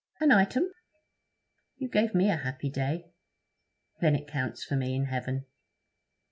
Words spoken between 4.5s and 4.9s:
for